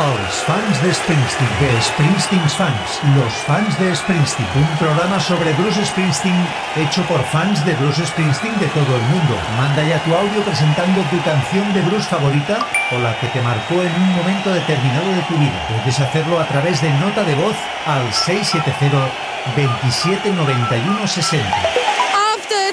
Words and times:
Els 0.00 0.40
fans 0.48 0.80
de 0.80 0.94
Springsteen. 0.94 1.50
De 1.60 1.82
Springsteen's 1.82 2.56
Fans. 2.56 3.00
Los 3.14 3.34
fans 3.44 3.78
de 3.78 3.94
Springsteen. 3.94 4.48
Un 4.56 4.66
programa 4.78 5.20
sobre 5.20 5.52
Bruce 5.52 5.84
Springsteen 5.84 6.48
hecho 6.76 7.02
por 7.02 7.22
fans 7.24 7.62
de 7.66 7.74
Bruce 7.74 8.06
Springsteen 8.06 8.58
de 8.58 8.68
todo 8.68 8.96
el 8.96 9.02
mundo. 9.12 9.36
Manda 9.58 9.82
ya 9.82 10.02
tu 10.02 10.14
audio 10.14 10.42
presentando 10.42 11.02
tu 11.10 11.20
canción 11.20 11.70
de 11.74 11.82
Bruce 11.82 12.08
favorita 12.08 12.66
o 12.92 12.98
la 12.98 13.14
que 13.20 13.26
te 13.26 13.42
marcó 13.42 13.74
en 13.74 13.94
un 13.94 14.16
momento 14.16 14.54
determinado 14.54 15.12
de 15.12 15.20
tu 15.28 15.36
vida. 15.36 15.66
Puedes 15.68 16.00
hacerlo 16.00 16.40
a 16.40 16.46
través 16.46 16.80
de 16.80 16.88
nota 16.94 17.22
de 17.22 17.34
voz 17.34 17.56
al 17.84 18.10
670 18.10 18.96
279160 19.54 21.89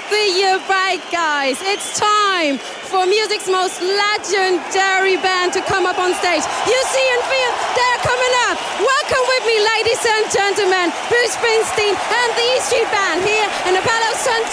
the 0.10 0.26
year 0.40 0.60
guys. 1.12 1.58
It's 1.62 2.00
time 2.00 2.58
for 2.92 3.06
music's 3.06 3.48
most 3.48 3.82
legendary 3.82 5.18
band 5.20 5.54
to 5.54 5.62
come 5.62 5.86
up 5.86 6.00
on 6.00 6.14
stage. 6.16 6.44
You 6.68 6.80
see 6.88 7.08
and 7.16 7.24
feel 7.28 7.52
they're 7.76 8.02
coming 8.04 8.34
up. 8.48 8.56
Welcome 8.80 9.26
with 9.36 9.44
me, 9.48 9.58
ladies 9.60 10.04
and 10.04 10.24
gentlemen, 10.32 10.92
Bruce 11.12 11.36
Springsteen 11.36 11.96
and 11.96 12.30
the 12.36 12.46
E 12.56 12.60
Street 12.64 12.90
Band 12.92 13.24
here 13.24 13.48
in 13.68 13.74
the 13.76 13.84
Palo 13.84 14.12
San 14.16 14.44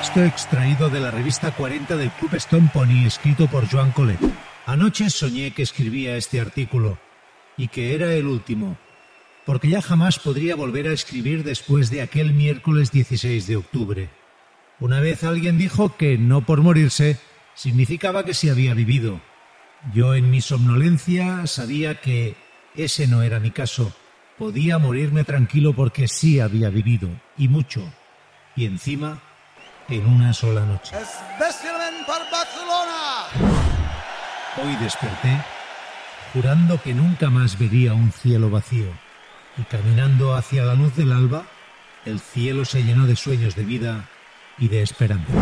Texto 0.00 0.24
extraído 0.24 0.88
de 0.88 0.98
la 0.98 1.10
revista 1.10 1.50
40 1.50 1.94
del 1.94 2.10
Club 2.12 2.34
Stone 2.36 2.70
Pony, 2.72 3.04
escrito 3.04 3.48
por 3.48 3.70
Joan 3.70 3.92
Colet. 3.92 4.18
Anoche 4.64 5.10
soñé 5.10 5.50
que 5.50 5.62
escribía 5.62 6.16
este 6.16 6.40
artículo 6.40 6.98
y 7.58 7.68
que 7.68 7.94
era 7.94 8.14
el 8.14 8.24
último, 8.24 8.78
porque 9.44 9.68
ya 9.68 9.82
jamás 9.82 10.18
podría 10.18 10.56
volver 10.56 10.88
a 10.88 10.94
escribir 10.94 11.44
después 11.44 11.90
de 11.90 12.00
aquel 12.00 12.32
miércoles 12.32 12.90
16 12.92 13.46
de 13.46 13.56
octubre. 13.56 14.08
Una 14.80 15.00
vez 15.00 15.22
alguien 15.22 15.58
dijo 15.58 15.94
que 15.98 16.16
no 16.16 16.46
por 16.46 16.62
morirse 16.62 17.18
significaba 17.54 18.24
que 18.24 18.32
se 18.32 18.50
había 18.50 18.72
vivido. 18.72 19.20
Yo 19.92 20.14
en 20.14 20.30
mi 20.30 20.40
somnolencia 20.40 21.46
sabía 21.46 22.00
que 22.00 22.36
ese 22.74 23.06
no 23.06 23.20
era 23.20 23.38
mi 23.38 23.50
caso. 23.50 23.94
Podía 24.38 24.78
morirme 24.78 25.24
tranquilo 25.24 25.74
porque 25.74 26.08
sí 26.08 26.40
había 26.40 26.70
vivido, 26.70 27.10
y 27.36 27.48
mucho. 27.48 27.82
Y 28.56 28.64
encima 28.64 29.20
en 29.90 30.06
una 30.06 30.32
sola 30.32 30.64
noche. 30.64 30.96
Hoy 34.62 34.76
desperté 34.76 35.40
jurando 36.32 36.80
que 36.80 36.94
nunca 36.94 37.30
más 37.30 37.58
vería 37.58 37.94
un 37.94 38.12
cielo 38.12 38.50
vacío 38.50 38.86
y 39.56 39.62
caminando 39.62 40.34
hacia 40.34 40.64
la 40.64 40.74
luz 40.74 40.94
del 40.96 41.12
alba, 41.12 41.44
el 42.04 42.20
cielo 42.20 42.64
se 42.64 42.82
llenó 42.82 43.06
de 43.06 43.16
sueños 43.16 43.56
de 43.56 43.64
vida 43.64 44.04
y 44.58 44.68
de 44.68 44.82
esperanza. 44.82 45.32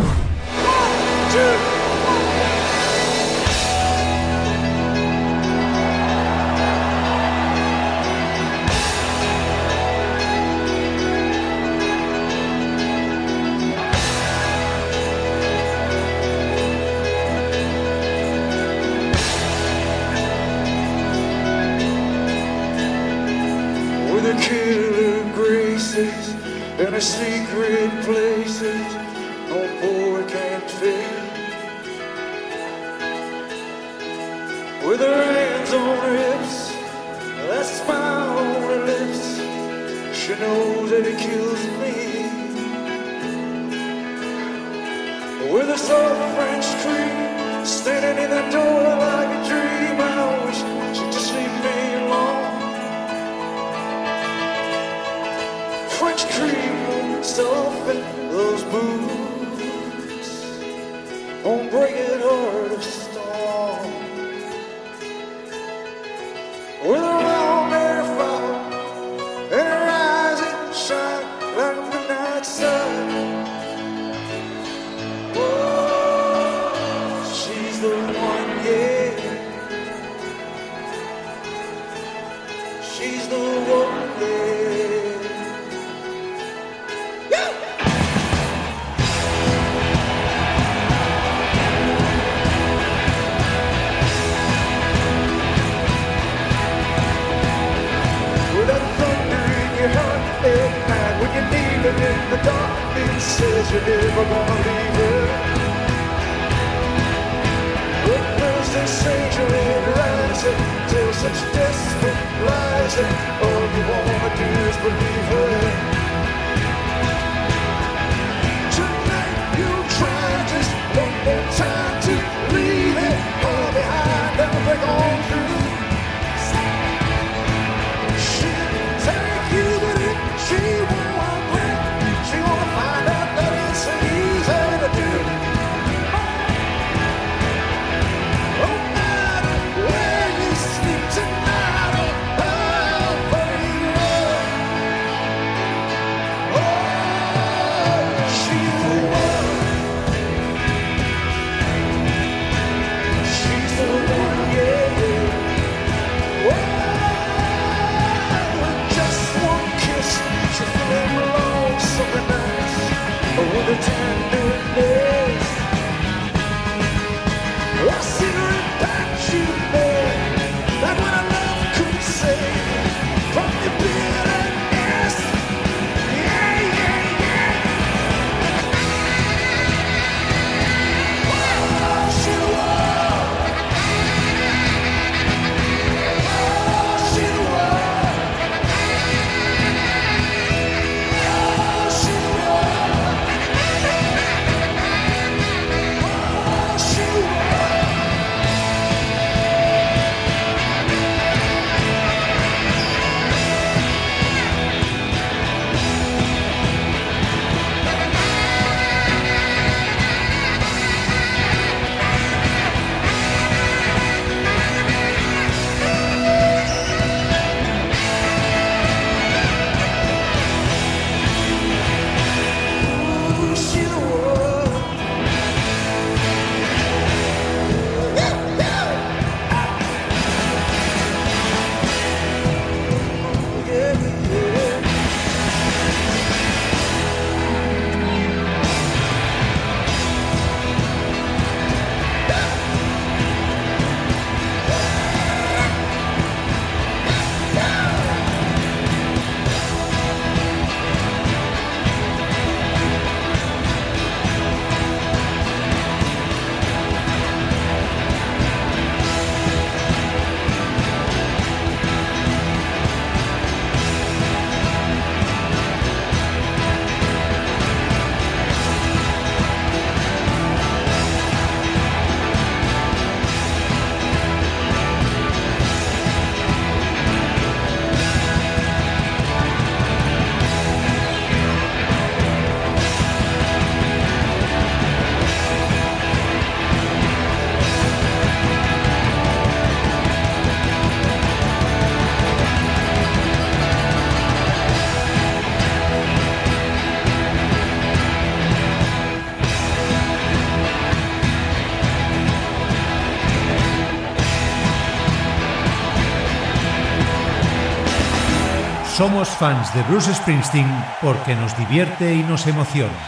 Somos 308.98 309.28
fans 309.28 309.72
de 309.74 309.82
Bruce 309.84 310.12
Springsteen 310.12 310.66
porque 311.00 311.36
nos 311.36 311.56
divierte 311.56 312.12
y 312.12 312.24
nos 312.24 312.44
emociona. 312.48 312.98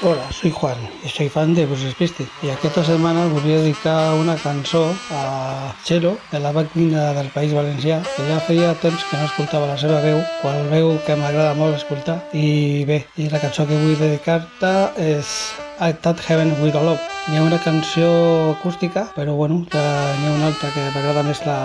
Hola, 0.00 0.30
soy 0.30 0.52
Juan 0.52 0.76
y 1.04 1.08
soy 1.08 1.28
fan 1.28 1.52
de 1.52 1.66
Bruce 1.66 1.90
Springsteen 1.90 2.30
i 2.46 2.52
aquesta 2.54 2.84
setmana 2.86 3.26
volia 3.26 3.58
dedicar 3.58 4.14
una 4.14 4.36
cançó 4.38 4.94
a 5.10 5.74
Chelo, 5.82 6.14
de 6.30 6.38
la 6.38 6.54
màquina 6.54 7.10
del 7.18 7.34
País 7.34 7.50
Valencià, 7.50 7.98
que 8.14 8.30
ja 8.30 8.38
feia 8.46 8.78
temps 8.78 9.02
que 9.10 9.18
no 9.18 9.26
escoltava 9.26 9.66
la 9.66 9.74
seva 9.74 9.98
veu, 10.06 10.22
qual 10.38 10.62
veu 10.70 10.94
que 11.02 11.18
m'agrada 11.18 11.58
molt 11.58 11.74
escoltar. 11.82 12.20
I 12.30 12.86
bé, 12.86 13.08
i 13.18 13.26
la 13.26 13.42
cançó 13.42 13.66
que 13.66 13.74
vull 13.74 13.98
dedicar-te 13.98 14.76
és 15.02 15.65
I 15.78 15.92
Thought 15.92 16.20
Heaven 16.20 16.62
With 16.62 16.74
a 16.74 16.82
Love. 16.82 17.00
Hi 17.28 17.36
ha 17.36 17.42
una 17.42 17.58
canció 17.60 18.08
acústica, 18.52 19.10
però 19.14 19.34
bueno, 19.36 19.60
ja 19.72 19.84
n'hi 20.16 20.30
ha 20.30 20.34
una 20.38 20.48
altra 20.48 20.72
que 20.72 20.88
m'agrada 20.94 21.26
més 21.26 21.44
la, 21.44 21.58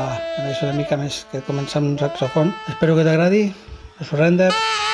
més 0.44 0.60
una 0.68 0.76
mica 0.76 1.00
més 1.00 1.24
que 1.32 1.44
comença 1.48 1.80
amb 1.80 1.94
un 1.94 2.00
saxofon. 2.02 2.52
Espero 2.68 3.00
que 3.00 3.08
t'agradi. 3.08 3.46
Surrender. 4.02 4.52
Here 4.52 4.91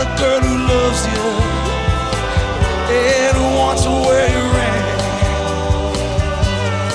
a 0.00 0.04
girl 0.16 0.40
who 0.40 0.56
loves 0.72 1.02
you 1.12 1.24
and 2.88 3.36
wants 3.54 3.82
to 3.84 3.90
wear 3.90 4.24
your 4.32 4.48
ring. 4.58 4.84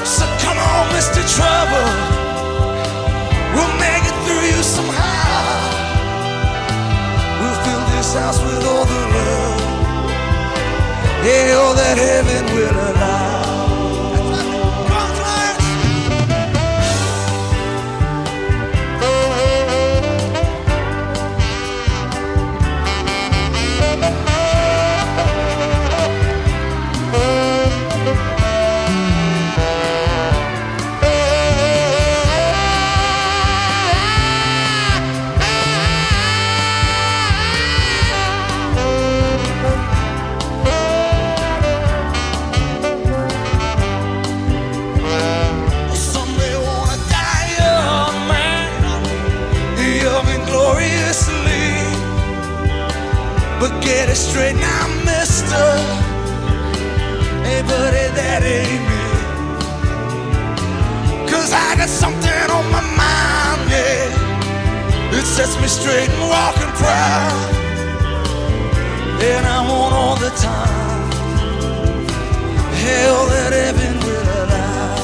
So 0.04 0.26
come 0.42 0.58
on, 0.58 0.84
Mr. 0.96 1.22
Trouble. 1.36 1.90
We'll 3.54 3.76
make 3.78 4.06
it 4.10 4.18
through 4.26 4.46
you 4.50 4.62
somehow. 4.64 5.86
We'll 7.40 7.60
fill 7.64 7.84
this 7.94 8.16
house 8.16 8.42
with 8.42 8.66
all 8.66 8.86
the 8.86 9.02
love. 9.16 9.62
Yeah, 11.26 11.62
all 11.62 11.76
that 11.76 11.98
heaven 12.00 12.44
will 12.56 12.78
allow. 12.90 13.25
It 65.26 65.30
sets 65.30 65.60
me 65.60 65.68
straight 65.68 66.08
and 66.08 66.30
walking 66.30 66.72
proud. 66.78 67.56
And 69.24 69.48
I 69.48 69.68
want 69.68 69.94
all 69.96 70.16
the 70.18 70.30
time. 70.30 71.10
Hell, 72.86 73.26
that 73.34 73.52
heaven 73.52 73.94
will 74.06 74.28
allow. 74.44 74.96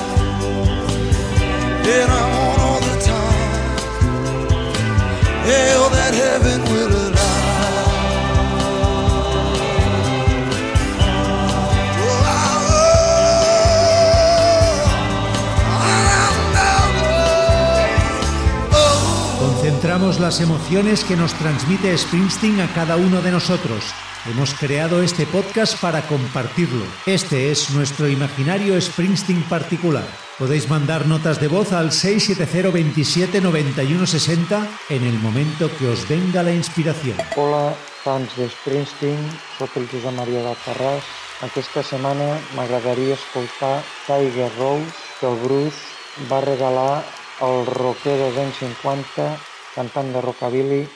And 1.97 2.11
I 2.11 2.23
want 2.37 2.61
all 2.61 2.81
the 2.81 2.97
time. 3.01 3.77
Hell, 5.49 5.89
that 5.89 6.13
heaven 6.13 6.61
will 6.71 6.89
allow. 6.89 7.00
Las 20.01 20.41
emociones 20.41 21.03
que 21.05 21.15
nos 21.15 21.31
transmite 21.35 21.95
Springsteen 21.95 22.59
a 22.59 22.73
cada 22.73 22.95
uno 22.97 23.21
de 23.21 23.29
nosotros. 23.29 23.83
Hemos 24.25 24.51
creado 24.55 25.03
este 25.03 25.27
podcast 25.27 25.79
para 25.79 26.01
compartirlo. 26.07 26.83
Este 27.05 27.51
es 27.51 27.69
nuestro 27.69 28.09
imaginario 28.09 28.81
Springsteen 28.81 29.43
particular. 29.43 30.03
Podéis 30.39 30.67
mandar 30.67 31.05
notas 31.05 31.39
de 31.39 31.47
voz 31.47 31.71
al 31.71 31.91
670 31.91 32.71
27 32.71 33.41
91 33.41 34.07
60 34.07 34.67
en 34.89 35.03
el 35.03 35.19
momento 35.19 35.69
que 35.77 35.87
os 35.87 36.09
venga 36.09 36.41
la 36.41 36.51
inspiración. 36.51 37.17
Hola, 37.35 37.75
fans 38.03 38.35
de 38.37 38.49
Springsteen, 38.49 39.21
sóc 39.59 39.69
el 39.77 39.87
Josep 39.87 40.17
Maria 40.17 40.41
Balfarràs. 40.41 41.05
Aquesta 41.45 41.85
setmana 41.85 42.41
m'agradaria 42.57 43.13
escoltar 43.13 43.83
Tiger 44.07 44.49
Rose, 44.57 44.89
que 45.19 45.29
el 45.29 45.37
Bruce 45.45 45.77
va 46.25 46.41
regalar 46.41 47.05
al 47.39 47.65
rocker 47.69 48.17
dels 48.17 48.37
anys 48.41 48.57
50, 48.65 49.50
cantant 49.75 50.11
de 50.13 50.21
rockabilly, 50.21 50.87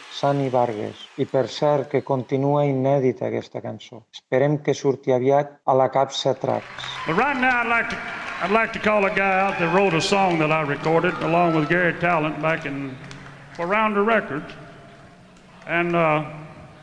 Vargas. 0.52 1.08
I 1.18 1.26
per 1.26 1.48
cert, 1.48 1.90
que 1.90 2.04
continua 2.04 2.66
inèdita 2.66 3.28
aquesta 3.28 3.62
cançó. 3.62 4.06
Esperem 4.14 4.58
que 4.64 4.74
surti 4.74 5.12
aviat 5.12 5.62
a 5.66 5.74
la 5.74 5.90
capsa 5.90 6.34
Tracks. 6.34 6.66
But 7.08 7.16
right 7.18 7.38
now, 7.38 7.62
I'd 7.62 7.68
like 7.68 7.90
to 7.90 7.98
I'd 8.42 8.52
like 8.52 8.74
to 8.74 8.80
call 8.80 9.06
a 9.06 9.10
guy 9.16 9.40
out 9.40 9.58
that 9.60 9.74
wrote 9.74 9.94
a 9.94 10.02
song 10.02 10.40
that 10.40 10.52
I 10.52 10.62
recorded 10.62 11.14
along 11.24 11.56
with 11.56 11.70
Garry 11.70 11.94
Tallent 11.94 12.42
back 12.42 12.66
in 12.66 12.98
for 13.56 13.66
Rounder 13.66 14.04
Records, 14.04 14.52
and 15.68 15.96
uh, 15.96 16.26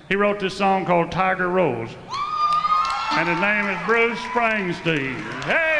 he 0.08 0.16
wrote 0.16 0.40
this 0.40 0.56
song 0.56 0.86
called 0.86 1.12
Tiger 1.12 1.48
Rose. 1.48 1.90
and 3.12 3.28
his 3.28 3.38
name 3.40 3.66
is 3.68 3.78
Bruce 3.86 4.18
Springsteen. 4.32 5.20
Hey! 5.44 5.71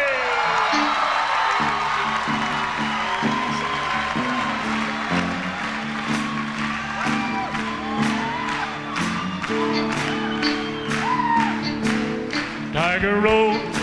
Tiger 13.03 13.21
Rose, 13.21 13.79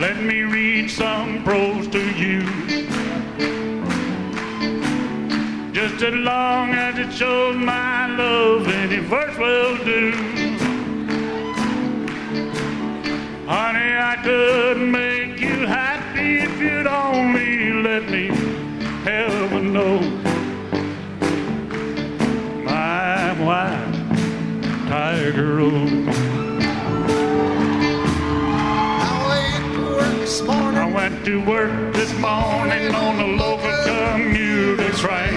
let 0.00 0.20
me 0.20 0.42
read 0.42 0.90
some 0.90 1.44
prose 1.44 1.86
to 1.86 2.00
you. 2.18 2.40
Just 5.72 6.02
as 6.02 6.14
long 6.14 6.70
as 6.70 6.98
it 6.98 7.12
shows 7.12 7.54
my 7.54 8.08
love, 8.08 8.66
any 8.66 8.98
verse 8.98 9.38
will 9.38 9.76
do. 9.84 10.10
Honey, 13.46 13.92
I 14.02 14.18
could 14.24 14.78
make 14.78 15.38
you 15.38 15.68
happy 15.68 16.38
if 16.38 16.58
you'd 16.58 16.88
only 16.88 17.72
let 17.84 18.10
me. 18.10 18.30
Heaven 19.04 19.72
knows, 19.72 20.10
my 22.64 23.32
wife, 23.40 24.88
Tiger 24.88 25.54
Rose. 25.54 25.93
Went 31.10 31.22
to 31.22 31.36
work 31.44 31.92
this 31.92 32.10
morning 32.18 32.94
on 32.94 33.18
the 33.18 33.26
local 33.26 33.70
commuter 33.84 34.90
train. 34.92 35.33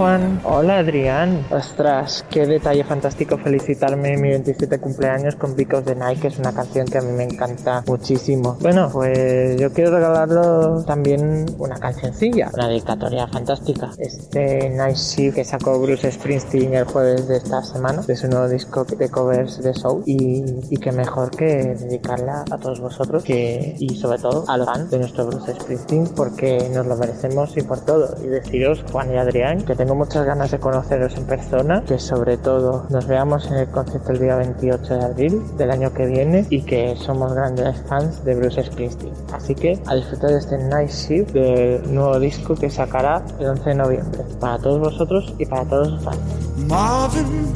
Juan, 0.00 0.40
hola 0.44 0.78
Adrián. 0.78 1.44
Ostras, 1.50 2.24
qué 2.30 2.46
detalle 2.46 2.84
fantástico 2.84 3.36
felicitarme 3.36 4.14
en 4.14 4.22
mi 4.22 4.30
27 4.30 4.78
cumpleaños 4.80 5.36
con 5.36 5.54
Because 5.54 5.84
the 5.84 5.94
Night, 5.94 6.22
que 6.22 6.28
es 6.28 6.38
una 6.38 6.54
canción 6.54 6.86
que 6.86 6.96
a 6.96 7.02
mí 7.02 7.12
me 7.12 7.24
encanta 7.24 7.84
muchísimo. 7.86 8.56
Bueno, 8.62 8.88
pues 8.90 9.60
yo 9.60 9.70
quiero 9.74 9.90
regalarlo 9.90 10.84
también 10.84 11.44
una 11.58 11.69
cancioncilla, 11.92 12.50
una 12.54 12.68
dedicatoria 12.68 13.26
fantástica. 13.26 13.90
Este 13.98 14.70
Night 14.70 14.96
Shift 14.96 15.36
que 15.36 15.44
sacó 15.44 15.80
Bruce 15.80 16.10
Springsteen 16.10 16.74
el 16.74 16.84
jueves 16.84 17.28
de 17.28 17.36
esta 17.36 17.62
semana, 17.62 18.02
de 18.02 18.16
su 18.16 18.28
nuevo 18.28 18.48
disco 18.48 18.84
de 18.84 19.08
covers 19.08 19.62
de 19.62 19.74
Soul, 19.74 20.02
y, 20.06 20.44
y 20.70 20.76
que 20.76 20.92
mejor 20.92 21.30
que 21.30 21.74
dedicarla 21.74 22.44
a 22.50 22.58
todos 22.58 22.80
vosotros 22.80 23.24
que, 23.24 23.74
y 23.78 23.96
sobre 23.96 24.18
todo 24.18 24.44
a 24.48 24.56
los 24.56 24.66
fans 24.66 24.90
de 24.90 24.98
nuestro 24.98 25.26
Bruce 25.26 25.54
Springsteen, 25.54 26.08
porque 26.14 26.70
nos 26.72 26.86
lo 26.86 26.96
merecemos 26.96 27.56
y 27.56 27.62
por 27.62 27.80
todo. 27.84 28.14
Y 28.22 28.28
deciros, 28.28 28.84
Juan 28.92 29.12
y 29.12 29.16
Adrián, 29.16 29.62
que 29.64 29.74
tengo 29.74 29.94
muchas 29.94 30.24
ganas 30.24 30.50
de 30.50 30.58
conoceros 30.58 31.16
en 31.16 31.24
persona, 31.24 31.82
que 31.86 31.98
sobre 31.98 32.36
todo 32.36 32.86
nos 32.90 33.06
veamos 33.06 33.46
en 33.48 33.54
el 33.54 33.68
concierto 33.68 34.12
el 34.12 34.20
día 34.20 34.36
28 34.36 34.94
de 34.94 35.04
abril 35.04 35.42
del 35.56 35.70
año 35.70 35.92
que 35.92 36.06
viene 36.06 36.46
y 36.50 36.62
que 36.62 36.94
somos 36.96 37.32
grandes 37.34 37.80
fans 37.88 38.24
de 38.24 38.34
Bruce 38.34 38.62
Springsteen. 38.62 39.14
Así 39.32 39.54
que 39.54 39.78
a 39.86 39.94
disfrutar 39.94 40.30
de 40.30 40.38
este 40.38 40.58
Night 40.58 40.90
Shift 40.90 41.32
del 41.32 41.79
nuevo 41.86 42.18
disco 42.18 42.54
que 42.54 42.70
sacará 42.70 43.22
el 43.38 43.46
11 43.48 43.70
de 43.70 43.74
noviembre. 43.74 44.24
Para 44.40 44.58
todos 44.58 44.80
vosotros 44.80 45.34
y 45.38 45.46
para 45.46 45.64
todos 45.64 45.92
los 45.92 46.04
fans. 46.04 46.18
Marvin, 46.66 47.52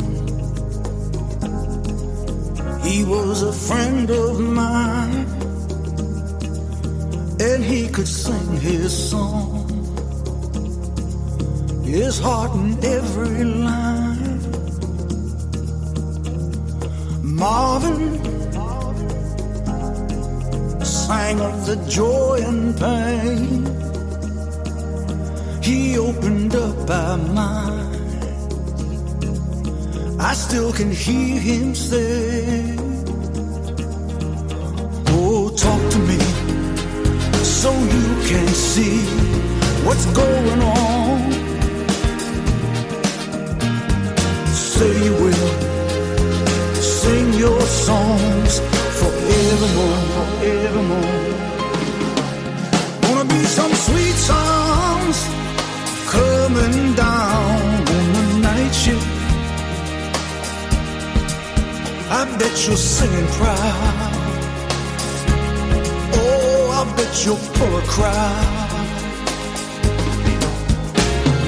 he 2.83 3.05
was 3.05 3.43
a 3.43 3.53
friend 3.53 4.11
of 4.11 4.41
mine, 4.41 5.27
and 7.41 7.63
he 7.65 7.89
could 7.89 8.09
sing 8.09 8.57
his 8.61 8.93
song, 8.93 9.69
his 11.85 12.19
heart 12.19 12.55
in 12.55 12.79
every 12.83 13.45
line. 13.45 14.41
Marvin 17.23 18.21
sang 20.85 21.41
of 21.41 21.67
the 21.67 21.77
joy 21.89 22.41
and 22.43 22.77
pain. 22.79 23.84
He 25.65 25.97
opened 25.97 26.55
up 26.55 26.91
our 26.91 27.17
mind. 27.17 27.97
I 30.21 30.35
still 30.35 30.71
can 30.75 30.91
hear 30.91 31.41
him 31.41 31.75
say, 31.75 32.77
Oh, 35.09 35.49
talk 35.57 35.81
to 35.93 35.99
me 36.11 36.21
so 37.43 37.71
you 37.73 38.09
can 38.29 38.47
see 38.49 38.99
what's 39.87 40.05
going 40.13 40.61
on. 40.61 41.33
Say 44.53 44.93
you 45.03 45.15
will 45.15 45.51
sing 46.77 47.33
your 47.33 47.61
songs 47.63 48.61
forevermore, 49.01 50.01
forevermore. 50.17 51.23
Gonna 53.01 53.25
be 53.25 53.43
some 53.47 53.73
sweet 53.73 54.17
songs 54.31 55.44
coming 56.55 56.95
down 56.95 57.89
on 57.95 58.05
the 58.17 58.39
night 58.49 58.75
shift. 58.75 59.07
I 62.19 62.21
bet 62.39 62.55
you're 62.67 62.77
singing 62.77 63.29
proud. 63.39 64.13
Oh, 66.21 66.81
I 66.81 66.83
bet 66.97 67.13
you're 67.25 67.45
full 67.55 67.77
of 67.77 67.85
crowd. 67.95 68.71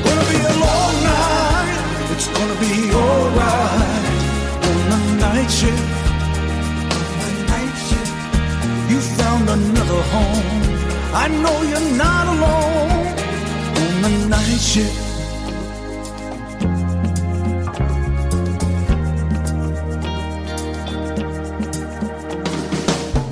Gonna 0.06 0.26
be 0.32 0.38
a 0.52 0.56
long 0.66 0.94
night. 1.12 1.76
It's 2.12 2.28
gonna 2.36 2.58
be 2.66 2.74
alright 3.04 4.04
on 4.68 4.80
the 4.92 5.00
night 5.26 5.50
shift. 5.58 5.94
You 8.90 8.98
found 9.18 9.48
another 9.48 10.02
home. 10.14 10.62
I 11.22 11.28
know 11.42 11.56
you're 11.70 11.90
not 11.96 12.24
alone 12.34 12.95
the 14.08 14.28
night. 14.28 14.46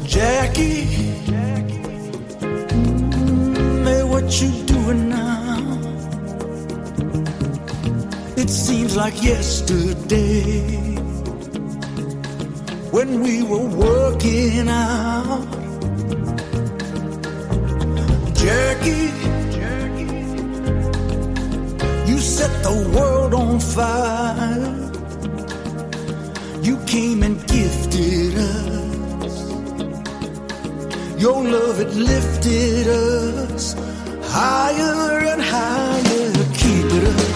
Jackie, 0.07 0.85
hey, 3.85 4.03
what 4.05 4.41
you 4.41 4.51
doing 4.65 5.09
now? 5.09 5.81
It 8.37 8.51
seems 8.51 8.97
like 8.97 9.23
yesterday 9.23 10.61
when 12.91 13.21
we 13.21 13.43
were 13.43 13.69
working 13.87 14.69
out. 14.69 15.47
Jackie, 18.35 19.11
set 22.25 22.63
the 22.63 22.73
world 22.97 23.35
on 23.35 23.61
fire. 23.61 24.81
You 26.63 26.79
came 26.87 27.23
and 27.23 27.37
gifted 27.47 28.35
us. 28.39 29.35
Your 31.21 31.45
love, 31.45 31.81
it 31.81 31.93
lifted 31.95 32.87
us 32.89 33.75
higher 34.23 35.19
and 35.33 35.43
higher. 35.43 36.33
Keep 36.63 36.89
it 36.99 37.05
up, 37.15 37.35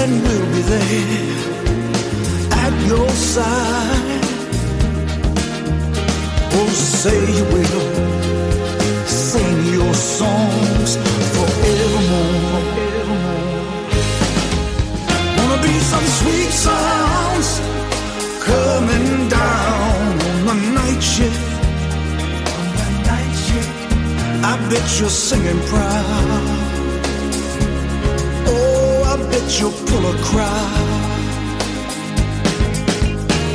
and 0.00 0.10
we'll 0.22 0.46
be 0.54 0.62
there 0.72 1.38
at 2.64 2.74
your 2.86 3.08
side. 3.10 4.24
Oh, 6.58 6.70
say 6.70 7.18
you 7.38 7.44
will 7.54 7.84
sing 9.06 9.58
your 9.74 9.94
songs 9.94 10.90
forevermore. 11.34 11.97
Sweet 16.28 16.50
sounds 16.50 17.48
coming 18.48 19.28
down 19.28 20.12
on 20.50 20.56
the 20.62 20.70
night 20.80 21.02
shift. 21.14 21.44
On 22.58 22.66
the 22.80 22.88
night 23.10 23.34
shift. 23.46 23.74
I 24.50 24.54
bet 24.70 24.86
you're 24.98 25.16
singing 25.28 25.60
proud. 25.72 26.44
Oh, 28.52 29.12
I 29.12 29.16
bet 29.30 29.46
you'll 29.58 29.78
pull 29.88 30.04
a 30.14 30.16
crowd. 30.28 30.88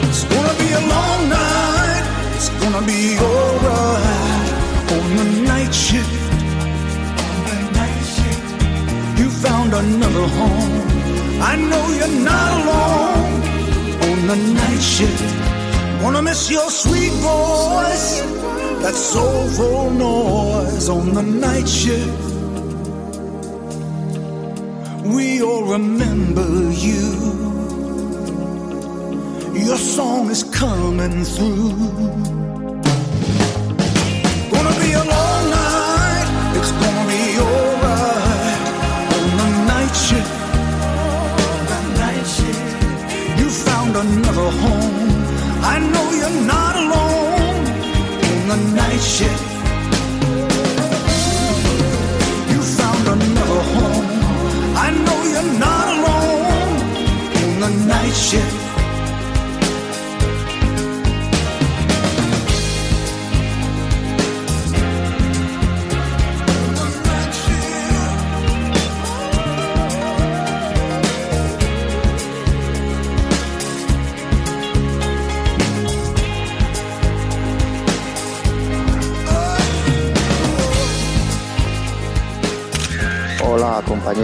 It's 0.07 0.23
gonna 0.33 0.55
be 0.63 0.69
a 0.81 0.83
long 0.93 1.21
night. 1.39 2.05
It's 2.35 2.49
gonna 2.61 2.85
be 2.93 3.01
alright 3.29 4.47
on 4.95 5.07
the 5.19 5.27
night 5.51 5.73
shift. 5.85 6.15
on 7.27 7.37
the 7.49 7.57
night 7.79 8.03
shift. 8.15 9.19
You 9.19 9.27
found 9.45 9.73
another 9.73 10.27
home. 10.39 10.92
I 11.51 11.55
know 11.57 11.85
you're 11.99 12.19
not 12.31 12.49
alone 12.59 13.33
on 14.07 14.27
the 14.27 14.37
night 14.61 14.81
shift. 14.81 15.23
Wanna 16.01 16.21
miss 16.21 16.49
your 16.49 16.69
sweet 16.69 17.13
voice, 17.33 18.21
that 18.83 18.95
soulful 18.95 19.89
noise 19.91 20.87
on 20.87 21.13
the 21.13 21.21
night 21.21 21.67
shift. 21.67 22.23
We 25.05 25.41
all 25.41 25.65
remember 25.65 26.47
you. 26.71 27.03
Your 29.67 29.77
song 29.77 30.31
is 30.31 30.43
coming 30.43 31.25
through. 31.25 32.42
You're 46.33 46.45
not 46.45 46.75
alone 46.75 47.65
on 48.33 48.47
the 48.49 48.75
night 48.75 49.01
shift. 49.01 49.43
You 52.51 52.61
found 52.61 53.07
another 53.07 53.61
home. 53.73 54.05
I 54.75 54.89
know 55.05 55.19
you're 55.33 55.59
not 55.59 55.87
alone 55.95 56.75
on 57.43 57.59
the 57.61 57.87
night 57.87 58.13
shift. 58.13 58.62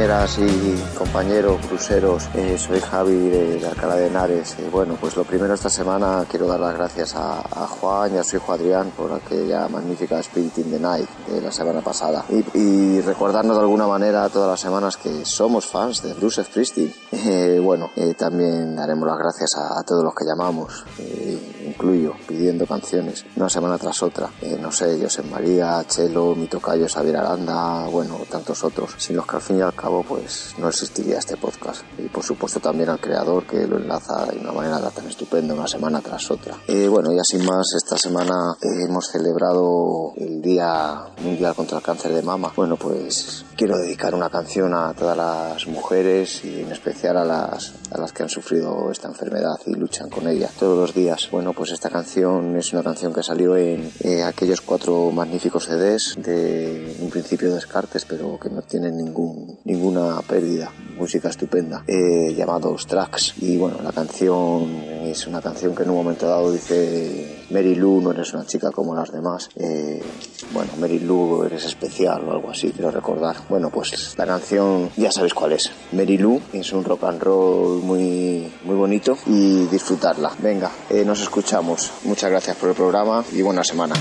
Compañeras 0.09 0.39
y 0.39 0.97
compañeros 0.97 1.65
cruceros, 1.67 2.29
Eh, 2.33 2.57
soy 2.57 2.79
Javi 2.79 3.29
de, 3.29 3.59
de 3.59 3.67
Alcalá 3.67 3.95
de 3.95 4.07
Henares. 4.07 4.57
Eh, 4.57 4.67
bueno, 4.71 4.97
pues 4.99 5.15
lo 5.15 5.23
primero 5.23 5.53
esta 5.53 5.69
semana 5.69 6.25
quiero 6.27 6.47
dar 6.47 6.59
las 6.59 6.73
gracias 6.73 7.13
a, 7.15 7.43
Juan 7.67 8.15
y 8.15 8.17
a 8.17 8.23
su 8.23 8.37
hijo 8.37 8.51
Adrián 8.51 8.91
por 8.97 9.11
aquella 9.13 9.67
magnífica 9.67 10.19
the 10.21 10.79
Night 10.79 11.07
de 11.27 11.41
la 11.41 11.51
semana 11.51 11.81
pasada. 11.81 12.25
Y, 12.29 12.57
y 12.57 13.01
recordarnos 13.01 13.55
de 13.55 13.61
alguna 13.61 13.85
manera 13.85 14.27
todas 14.29 14.49
las 14.49 14.59
semanas 14.59 14.97
que 14.97 15.25
somos 15.25 15.67
fans 15.67 16.01
de 16.01 16.13
Bruce 16.15 16.43
Springsteen. 16.43 16.91
Eh, 17.29 17.59
bueno, 17.61 17.89
eh, 17.95 18.13
también 18.17 18.75
daremos 18.75 19.07
las 19.07 19.17
gracias 19.17 19.55
a, 19.57 19.83
todos 19.83 20.03
los 20.03 20.15
que 20.15 20.25
llamamos, 20.25 20.85
incluyo, 21.79 22.13
pidiendo 22.27 22.67
canciones, 22.67 23.25
una 23.37 23.49
semana 23.49 23.77
tras 23.77 24.03
otra. 24.03 24.29
Eh, 24.41 24.57
no 24.61 24.69
sé, 24.69 24.99
José 25.01 25.23
María, 25.23 25.81
Chelo, 25.87 26.35
mi 26.35 26.47
tocayo 26.47 26.85
Xavier 26.89 27.15
Aranda, 27.15 27.87
bueno, 27.87 28.19
tantos 28.29 28.65
otros, 28.65 28.95
sin 28.97 29.15
los 29.15 29.25
que 29.25 29.37
al 29.37 29.41
fin 29.41 29.59
y 29.59 29.61
al 29.61 29.73
cabo 29.73 30.03
pues 30.03 30.55
no 30.57 30.67
existiría 30.67 31.19
este 31.19 31.37
podcast. 31.37 31.83
Y 31.97 32.09
por 32.09 32.23
supuesto 32.23 32.59
también 32.59 32.89
al 32.89 32.99
creador 32.99 33.47
que 33.47 33.65
lo 33.65 33.77
enlaza 33.77 34.25
de 34.25 34.39
una 34.39 34.51
manera 34.51 34.89
tan 34.91 35.07
estupenda 35.07 35.53
una 35.53 35.67
semana 35.67 36.01
tras 36.01 36.29
otra. 36.29 36.55
Eh, 36.67 36.89
bueno, 36.89 37.13
ya 37.13 37.23
sin 37.23 37.45
más, 37.45 37.73
esta 37.77 37.97
semana 37.97 38.57
eh, 38.61 38.83
hemos 38.85 39.07
celebrado 39.07 40.11
el 40.17 40.41
Día 40.41 41.05
Mundial 41.21 41.55
contra 41.55 41.77
el 41.77 41.83
Cáncer 41.83 42.13
de 42.13 42.23
Mama. 42.23 42.51
Bueno, 42.57 42.75
pues 42.75 43.45
quiero 43.55 43.77
dedicar 43.77 44.13
una 44.13 44.29
canción 44.29 44.73
a 44.73 44.93
todas 44.93 45.15
las 45.15 45.65
mujeres 45.67 46.43
y 46.43 46.61
en 46.61 46.71
especial 46.73 47.15
a 47.15 47.23
las, 47.23 47.73
a 47.91 47.97
las 47.97 48.11
que 48.11 48.23
han 48.23 48.29
sufrido 48.29 48.91
esta 48.91 49.07
enfermedad 49.07 49.57
y 49.65 49.75
luchan 49.75 50.09
con 50.09 50.27
ella 50.27 50.49
todos 50.59 50.77
los 50.77 50.93
días. 50.93 51.29
Bueno, 51.31 51.53
pues 51.53 51.68
esta 51.71 51.89
canción 51.89 52.55
es 52.57 52.73
una 52.73 52.83
canción 52.83 53.13
que 53.13 53.23
salió 53.23 53.55
en 53.55 53.91
eh, 54.01 54.23
aquellos 54.23 54.61
cuatro 54.61 55.11
magníficos 55.11 55.65
CDs 55.65 56.15
de 56.17 56.97
un 56.99 57.09
principio 57.09 57.53
Descartes, 57.53 58.05
pero 58.05 58.39
que 58.39 58.49
no 58.49 58.61
tienen 58.61 58.97
ningún, 58.97 59.57
ninguna 59.65 60.21
pérdida. 60.21 60.71
Música 60.97 61.29
estupenda, 61.29 61.83
eh, 61.87 62.33
llamados 62.35 62.87
Tracks. 62.87 63.35
Y 63.37 63.57
bueno, 63.57 63.77
la 63.81 63.91
canción 63.91 64.69
es 65.03 65.27
una 65.27 65.41
canción 65.41 65.75
que 65.75 65.83
en 65.83 65.89
un 65.89 65.95
momento 65.95 66.27
dado 66.27 66.51
dice 66.51 67.38
Mary 67.49 67.75
Lou, 67.75 68.01
no 68.01 68.11
eres 68.11 68.33
una 68.33 68.45
chica 68.45 68.71
como 68.71 68.95
las 68.95 69.11
demás. 69.11 69.49
Eh, 69.55 70.01
bueno, 70.53 70.71
Mary 70.79 70.99
Lou, 70.99 71.43
eres 71.43 71.65
especial 71.65 72.27
o 72.27 72.31
algo 72.31 72.49
así, 72.49 72.71
quiero 72.71 72.91
recordar. 72.91 73.37
Bueno, 73.49 73.69
pues 73.69 74.15
la 74.17 74.25
canción 74.25 74.89
ya 74.97 75.11
sabéis 75.11 75.33
cuál 75.33 75.53
es. 75.53 75.71
Mary 75.91 76.17
Lou 76.17 76.41
es 76.53 76.71
un 76.73 76.83
rock 76.83 77.03
and 77.05 77.21
roll 77.21 77.81
muy, 77.81 78.51
muy 78.63 78.75
bonito 78.75 79.17
y 79.25 79.65
disfrutarla. 79.67 80.31
Venga, 80.39 80.71
eh, 80.89 81.03
nos 81.05 81.21
escuchamos. 81.21 81.91
Muchas 82.03 82.29
gracias 82.29 82.55
por 82.57 82.69
el 82.69 82.75
programa 82.75 83.23
y 83.31 83.41
buena 83.41 83.63
semana. 83.63 83.95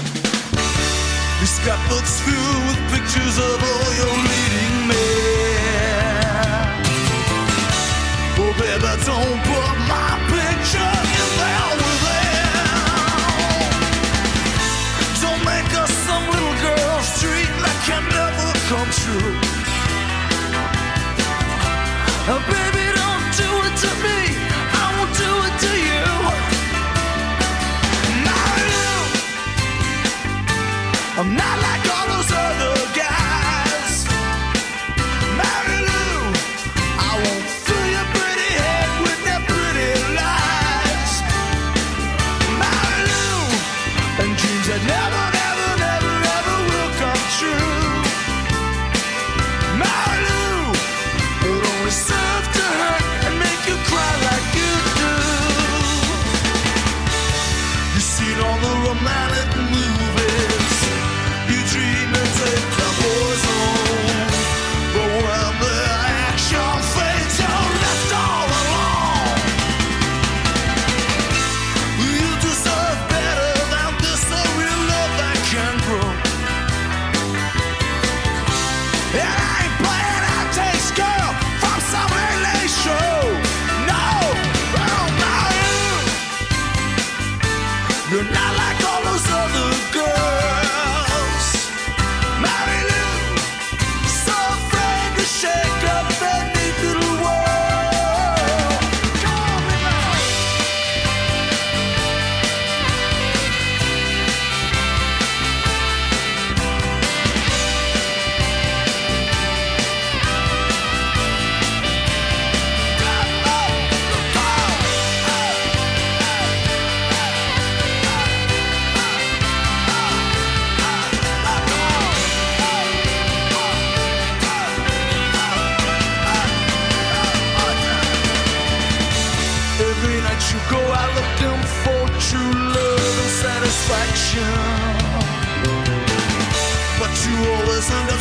you 137.29 137.53
always 137.53 137.91
understand. 137.91 138.18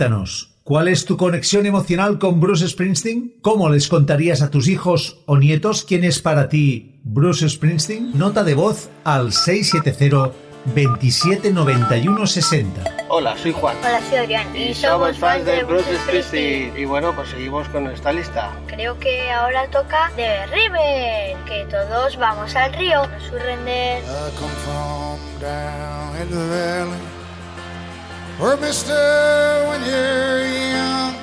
Cuéntanos, 0.00 0.56
¿cuál 0.64 0.88
es 0.88 1.04
tu 1.04 1.18
conexión 1.18 1.66
emocional 1.66 2.18
con 2.18 2.40
Bruce 2.40 2.66
Springsteen? 2.66 3.34
¿Cómo 3.42 3.68
les 3.68 3.86
contarías 3.86 4.40
a 4.40 4.50
tus 4.50 4.66
hijos 4.66 5.18
o 5.26 5.36
nietos 5.36 5.84
quién 5.84 6.04
es 6.04 6.22
para 6.22 6.48
ti 6.48 7.02
Bruce 7.04 7.46
Springsteen? 7.46 8.18
Nota 8.18 8.42
de 8.42 8.54
voz 8.54 8.88
al 9.04 9.34
670 9.34 10.32
279160. 10.74 12.82
Hola, 13.10 13.36
soy 13.36 13.52
Juan. 13.52 13.76
Hola, 13.80 14.00
soy 14.08 14.20
Adrián. 14.20 14.56
Y, 14.56 14.72
somos 14.72 15.18
fans 15.18 15.44
de, 15.44 15.56
de 15.56 15.64
Bruce 15.64 15.94
Springsteen. 16.04 16.78
Y 16.78 16.86
bueno, 16.86 17.14
pues 17.14 17.28
seguimos 17.28 17.68
con 17.68 17.86
esta 17.88 18.10
lista. 18.10 18.58
Creo 18.68 18.98
que 18.98 19.30
ahora 19.30 19.70
toca 19.70 20.10
The 20.16 20.46
River, 20.46 21.36
que 21.44 21.66
todos 21.68 22.16
vamos 22.16 22.56
al 22.56 22.72
río. 22.72 23.02
Surrender. 23.28 24.02
Or 28.40 28.56
mister, 28.56 28.94
when 29.68 29.82
you're 29.84 30.46
young, 30.72 31.14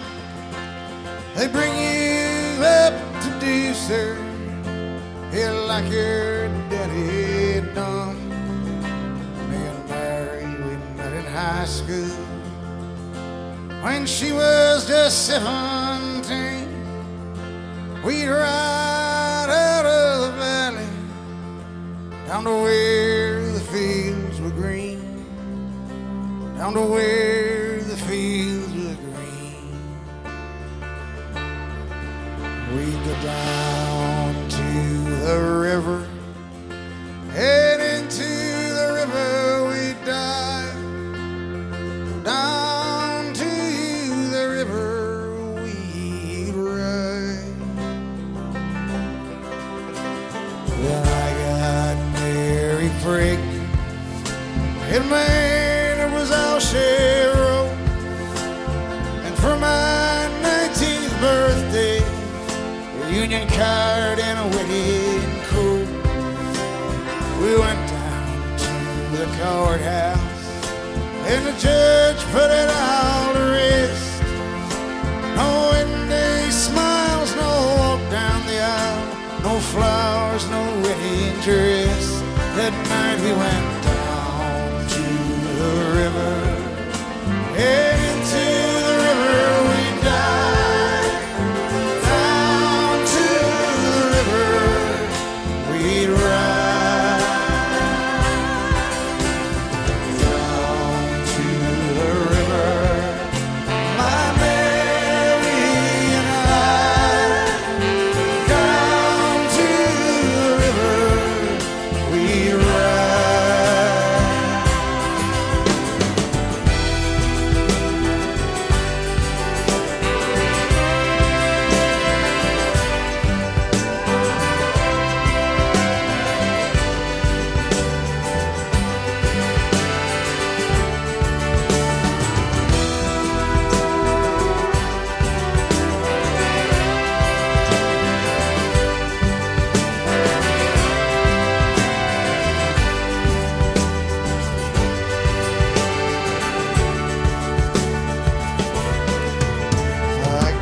they 1.33 1.47
bring 1.47 1.73
you 1.73 2.61
up 2.63 2.93
to 3.23 3.29
do, 3.39 3.73
sir. 3.73 4.15
Yeah, 5.33 5.51
like 5.67 5.89
your 5.91 6.47
daddy 6.69 7.61
done. 7.73 8.29
Me 9.49 9.57
and 9.57 9.89
Mary, 9.89 10.45
we 10.45 10.77
met 10.95 11.13
in 11.13 11.25
high 11.25 11.65
school. 11.65 12.05
When 13.81 14.05
she 14.05 14.31
was 14.31 14.87
just 14.87 15.25
seventeen, 15.25 16.69
we'd 18.05 18.27
ride 18.27 19.49
out 19.49 19.85
of 19.87 20.21
the 20.21 20.31
valley 20.37 20.89
down 22.27 22.43
to 22.43 22.51
where 22.51 23.41
the 23.53 23.59
fields 23.59 24.39
were 24.39 24.51
green 24.51 24.86
down 26.57 26.73
to 26.73 26.81
where 26.81 27.79
the 27.81 27.95
fields 27.95 28.73
are 28.73 28.95
green. 28.95 29.79
We 32.75 32.91
go 33.05 33.21
down 33.21 34.49
to 34.49 35.15
the 35.25 35.39
river 35.39 36.06
judge 71.59 72.23
put 72.31 72.51
it 72.51 72.69
out. 72.69 72.86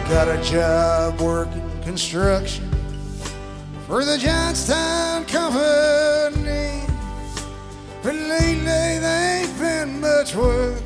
Got 0.10 0.28
a 0.28 0.40
job 0.44 1.20
working 1.20 1.68
construction 1.82 2.70
for 3.88 4.06
the 4.06 4.18
Johnstown 4.20 5.26
Company. 5.26 6.84
But 8.04 8.14
lately 8.14 8.64
there 8.64 9.42
ain't 9.42 9.60
been 9.60 10.00
much 10.02 10.36
work 10.36 10.80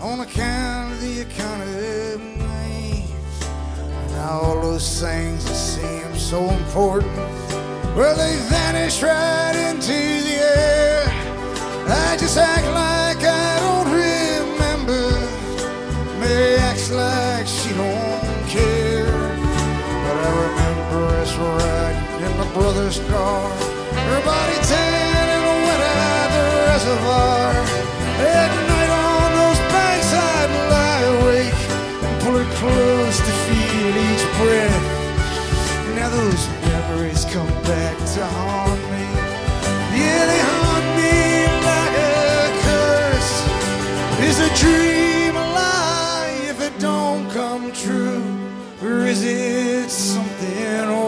on 0.00 0.20
account 0.20 0.92
of 0.92 1.00
the 1.00 1.22
economy. 1.22 3.04
And 3.42 4.16
all 4.20 4.60
those 4.60 5.00
things 5.00 5.44
that 5.44 5.54
seem 5.54 6.16
so 6.16 6.48
important, 6.50 7.16
well, 7.96 8.14
they 8.16 8.36
vanish 8.48 9.02
right 9.02 9.56
into 9.56 9.88
the 9.88 10.38
air. 10.40 11.04
I 11.88 12.16
just 12.16 12.38
act 12.38 12.64
like. 12.66 13.27
Mary 16.20 16.56
acts 16.56 16.90
like 16.90 17.46
she 17.46 17.70
don't 17.74 18.42
care. 18.48 19.06
But 20.04 20.16
I 20.26 20.30
remember 20.46 21.00
us 21.22 21.32
riding 21.36 22.26
in 22.26 22.32
my 22.38 22.48
brother's 22.54 22.98
car. 23.10 23.50
Her 24.10 24.22
body 24.24 24.58
tan 24.70 25.26
and 25.36 25.44
went 25.66 25.82
out 25.82 26.28
the 26.36 26.44
reservoir. 26.70 27.52
At 28.18 28.50
night 28.70 28.92
on 29.06 29.28
those 29.40 29.60
banks 29.72 30.10
I'd 30.12 30.52
lie 30.74 31.04
awake 31.14 31.60
and 32.04 32.14
pull 32.22 32.36
her 32.42 32.48
close 32.60 33.18
to 33.26 33.32
feel 33.46 33.94
each 34.08 34.24
breath. 34.38 34.86
Now 35.94 36.08
those 36.10 36.42
memories 36.66 37.24
come 37.26 37.52
back 37.62 37.96
to 38.14 38.24
haunt 38.24 38.67
is 49.18 49.24
it 49.24 49.90
something 49.90 51.07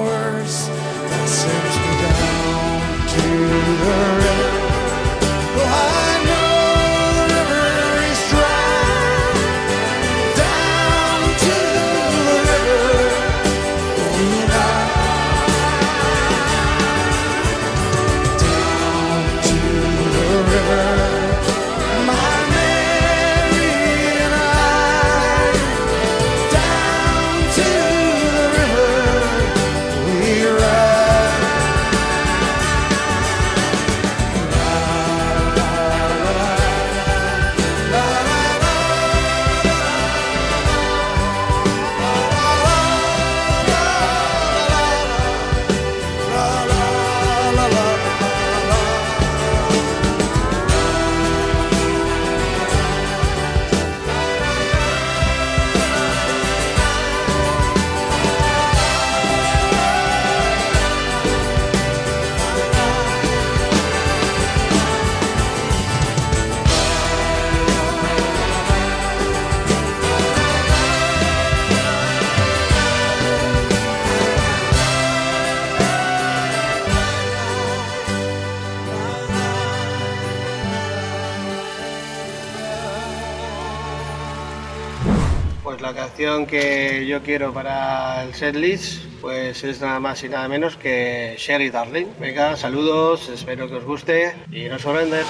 canción 86.21 86.45
que 86.45 87.07
yo 87.07 87.23
quiero 87.23 87.51
para 87.51 88.25
el 88.25 88.35
setlist 88.35 89.03
pues 89.23 89.65
es 89.65 89.81
nada 89.81 90.01
más 90.01 90.23
y 90.23 90.29
nada 90.29 90.49
menos 90.49 90.77
que 90.77 91.35
Sherry 91.39 91.71
Darling. 91.71 92.09
Venga, 92.21 92.59
saludos, 92.59 93.31
espero 93.31 93.69
que 93.69 93.77
os 93.77 93.85
guste 93.85 94.35
y 94.53 94.65
no 94.65 94.79
sorprender. 94.79 95.25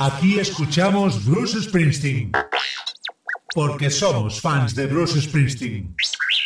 Aquí 0.00 0.40
escuchamos 0.40 1.26
Bruce 1.26 1.60
Springsteen. 1.60 2.32
Porque 3.54 3.90
somos 3.90 4.40
fans 4.40 4.74
de 4.74 4.86
Bruce 4.86 5.20
Springsteen. 5.20 5.94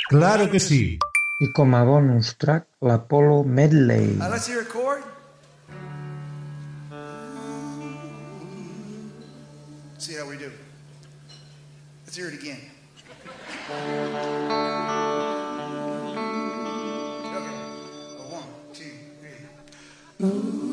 Claro 0.09 0.51
que 0.51 0.59
sí. 0.59 0.99
I 1.41 1.53
com 1.53 1.75
a 1.77 1.85
bonus 1.85 2.37
track, 2.37 2.67
l'Apollo 2.81 3.45
Medley. 3.45 4.17
Now 4.19 4.29
let's 4.29 4.49
hear 4.49 4.61
a 4.61 4.65
chord. 4.65 5.05
See 9.99 10.15
how 10.15 10.29
we 10.29 10.37
do. 10.37 10.51
Let's 12.05 12.17
hear 12.17 12.29
it 12.29 12.35
again. 12.35 12.59
Okay. 17.35 17.55
One, 18.31 18.49
two, 18.73 18.91
three. 20.19 20.64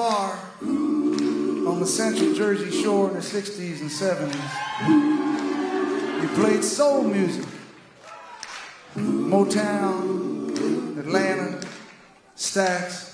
Bar 0.00 0.32
on 0.62 1.78
the 1.78 1.86
Central 1.86 2.32
Jersey 2.32 2.70
Shore 2.70 3.08
in 3.08 3.14
the 3.16 3.20
60s 3.20 3.82
and 3.82 3.90
70s, 3.90 4.32
you 6.22 6.28
played 6.42 6.64
soul 6.64 7.04
music. 7.04 7.44
Motown, 8.96 10.98
Atlantic, 10.98 11.68
Stax. 12.34 13.12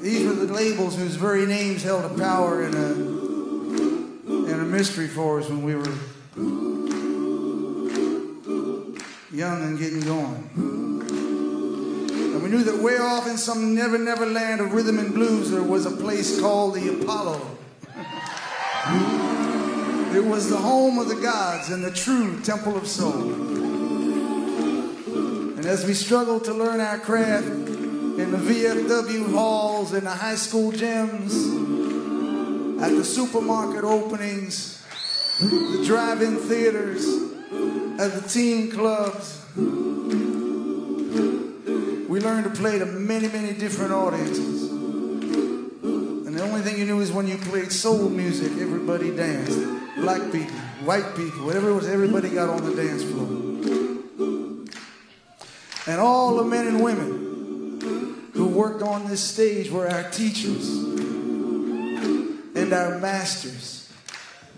These 0.00 0.26
were 0.26 0.32
the 0.32 0.50
labels 0.50 0.96
whose 0.96 1.16
very 1.16 1.44
names 1.44 1.82
held 1.82 2.10
a 2.10 2.14
power 2.16 2.62
and 2.62 2.74
a, 2.74 2.92
and 4.50 4.62
a 4.62 4.64
mystery 4.64 5.08
for 5.08 5.38
us 5.38 5.50
when 5.50 5.64
we 5.64 5.74
were 5.74 5.92
young 9.30 9.62
and 9.64 9.78
getting 9.78 10.00
going. 10.00 11.17
We 12.48 12.56
knew 12.56 12.64
that 12.64 12.82
way 12.82 12.96
off 12.96 13.28
in 13.28 13.36
some 13.36 13.74
never, 13.74 13.98
never 13.98 14.24
land 14.24 14.62
of 14.62 14.72
rhythm 14.72 14.98
and 14.98 15.12
blues, 15.12 15.50
there 15.50 15.62
was 15.62 15.84
a 15.84 15.90
place 15.90 16.40
called 16.40 16.76
the 16.76 16.98
Apollo. 16.98 17.46
It 20.16 20.24
was 20.24 20.48
the 20.48 20.56
home 20.56 20.98
of 20.98 21.08
the 21.10 21.16
gods 21.16 21.68
and 21.68 21.84
the 21.84 21.90
true 21.90 22.40
temple 22.40 22.74
of 22.78 22.86
soul. 22.86 23.34
And 25.58 25.66
as 25.66 25.84
we 25.84 25.92
struggled 25.92 26.44
to 26.44 26.54
learn 26.54 26.80
our 26.80 26.96
craft 26.96 27.48
in 27.48 28.30
the 28.30 28.38
VFW 28.38 29.30
halls, 29.30 29.92
in 29.92 30.04
the 30.04 30.10
high 30.10 30.36
school 30.36 30.72
gyms, 30.72 31.34
at 32.80 32.92
the 32.92 33.04
supermarket 33.04 33.84
openings, 33.84 34.82
the 35.38 35.82
drive-in 35.84 36.36
theaters, 36.36 37.04
at 38.00 38.14
the 38.14 38.26
teen 38.26 38.70
clubs, 38.70 39.44
we 42.18 42.24
learned 42.24 42.44
to 42.44 42.50
play 42.50 42.80
to 42.80 42.84
many, 42.84 43.28
many 43.28 43.52
different 43.52 43.92
audiences. 43.92 44.72
And 44.72 46.34
the 46.34 46.42
only 46.42 46.62
thing 46.62 46.76
you 46.76 46.84
knew 46.84 47.00
is 47.00 47.12
when 47.12 47.28
you 47.28 47.38
played 47.38 47.70
soul 47.70 48.08
music, 48.08 48.50
everybody 48.60 49.14
danced. 49.14 49.60
Black 49.98 50.32
people, 50.32 50.56
white 50.84 51.14
people, 51.14 51.46
whatever 51.46 51.70
it 51.70 51.74
was, 51.74 51.86
everybody 51.86 52.30
got 52.30 52.48
on 52.48 52.64
the 52.64 52.74
dance 52.74 53.04
floor. 53.04 53.28
And 55.86 56.00
all 56.00 56.38
the 56.38 56.44
men 56.44 56.66
and 56.66 56.82
women 56.82 58.30
who 58.32 58.48
worked 58.48 58.82
on 58.82 59.06
this 59.06 59.22
stage 59.22 59.70
were 59.70 59.88
our 59.88 60.10
teachers 60.10 60.68
and 60.68 62.72
our 62.72 62.98
masters. 62.98 63.92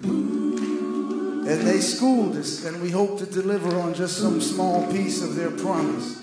And 0.02 1.46
they 1.46 1.80
schooled 1.80 2.36
us, 2.36 2.64
and 2.64 2.80
we 2.80 2.90
hope 2.90 3.18
to 3.18 3.26
deliver 3.26 3.78
on 3.80 3.92
just 3.92 4.16
some 4.16 4.40
small 4.40 4.90
piece 4.90 5.22
of 5.22 5.34
their 5.34 5.50
promise. 5.50 6.16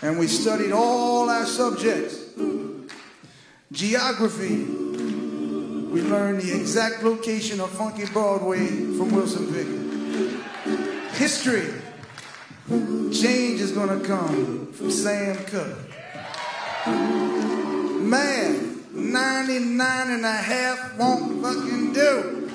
And 0.00 0.18
we 0.18 0.28
studied 0.28 0.72
all 0.72 1.28
our 1.28 1.44
subjects. 1.44 2.16
Geography, 3.72 4.64
we 4.64 6.02
learned 6.02 6.40
the 6.40 6.54
exact 6.54 7.02
location 7.02 7.60
of 7.60 7.70
Funky 7.70 8.06
Broadway 8.06 8.66
from 8.66 9.12
Wilson 9.12 9.52
Pickett. 9.52 11.12
History, 11.14 11.74
change 13.12 13.60
is 13.60 13.72
gonna 13.72 14.00
come 14.00 14.72
from 14.72 14.90
Sam 14.90 15.36
Cooke. 15.46 15.78
Math, 18.00 18.92
99 18.92 20.10
and 20.10 20.24
a 20.24 20.32
half 20.32 20.96
won't 20.96 21.42
fucking 21.42 21.92
do. 21.92 22.48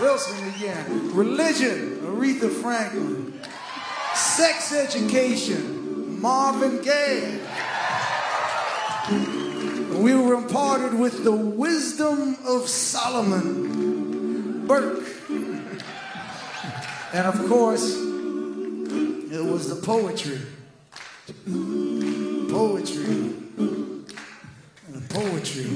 Wilson 0.00 0.48
again. 0.54 1.14
Religion, 1.14 2.00
Aretha 2.02 2.50
Franklin. 2.50 3.19
Sex 4.14 4.72
education, 4.72 6.20
Marvin 6.20 6.82
Gaye. 6.82 7.40
We 10.00 10.14
were 10.14 10.34
imparted 10.34 10.98
with 10.98 11.24
the 11.24 11.32
wisdom 11.32 12.36
of 12.46 12.68
Solomon, 12.68 14.66
Burke. 14.66 15.04
And 17.12 17.26
of 17.26 17.48
course, 17.48 17.96
it 17.96 19.44
was 19.44 19.68
the 19.68 19.76
poetry. 19.84 20.40
Poetry. 22.50 23.04
And 23.56 24.94
the 24.94 25.02
poetry 25.08 25.70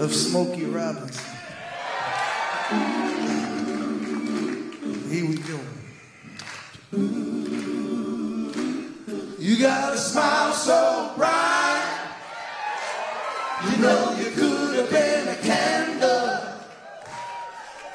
of 0.00 0.12
Smokey 0.12 0.64
Robinson. 0.64 1.24
Here 5.10 5.26
we 5.26 5.36
go. 5.36 5.60
You 9.38 9.58
got 9.58 9.94
a 9.94 9.96
smile 9.96 10.52
so 10.52 11.12
bright. 11.16 12.10
You 13.64 13.76
know 13.78 14.16
you 14.16 14.30
could 14.30 14.76
have 14.76 14.90
been 14.90 15.28
a 15.28 15.34
candle. 15.36 16.40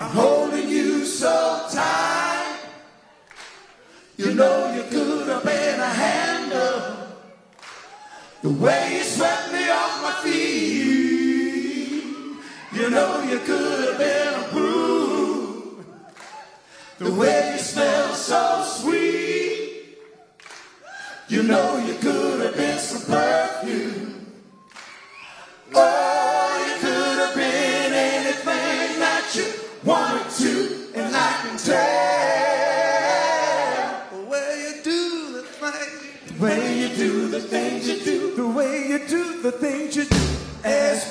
I'm 0.01 0.09
holding 0.11 0.67
you 0.67 1.05
so 1.05 1.65
tight. 1.71 2.59
You 4.17 4.33
know 4.33 4.73
you 4.75 4.83
could 4.89 5.27
have 5.29 5.45
been 5.45 5.79
a 5.79 5.85
handle. 5.85 6.97
The 8.41 8.49
way 8.49 8.97
you 8.97 9.03
swept 9.03 9.53
me 9.53 9.69
off 9.69 10.03
my 10.03 10.11
feet. 10.23 12.03
You 12.73 12.89
know 12.89 13.21
you 13.23 13.39
could 13.39 13.89
have 13.89 13.97
been 13.97 14.18
the 39.41 39.51
things 39.51 39.95
you 39.95 40.03
do, 40.03 40.17
as 40.63 41.08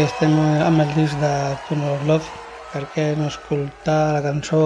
que 0.00 0.06
estem 0.08 0.32
amb 0.64 0.80
el 0.80 0.92
disc 0.96 1.18
de 1.20 1.30
Tunnel 1.66 1.90
of 1.92 2.04
Love, 2.08 2.28
per 2.72 2.80
què 2.94 3.02
no 3.18 3.26
escoltar 3.28 4.14
la 4.14 4.22
cançó 4.24 4.60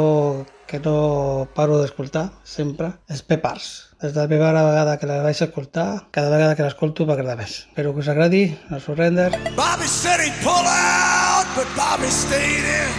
que 0.70 0.78
no 0.84 1.48
paro 1.56 1.80
d'escoltar 1.80 2.28
sempre? 2.46 2.92
És. 3.10 3.24
Des 3.26 4.14
de 4.14 4.20
la 4.20 4.28
primera 4.30 4.62
vegada 4.62 4.94
que 5.00 5.08
la 5.10 5.16
vaig 5.24 5.40
escoltar, 5.42 6.06
cada 6.14 6.30
vegada 6.30 6.54
que 6.54 6.62
l'escolto 6.62 7.02
m'agrada 7.08 7.34
més. 7.40 7.64
Espero 7.66 7.96
que 7.96 8.04
us 8.04 8.12
agradi, 8.14 8.44
no 8.70 8.78
surrender. 8.78 9.32
Bobby 9.58 9.90
said 9.90 10.22
he'd 10.22 10.38
pull 10.44 10.70
out, 10.70 11.50
but 11.58 11.66
Bobby 11.74 12.12
stayed 12.14 12.70
in. 12.78 12.94